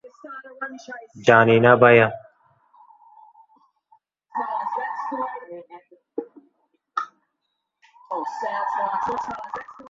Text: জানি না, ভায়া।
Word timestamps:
জানি 1.25 1.57
না, 1.59 1.71
ভায়া। 1.75 2.07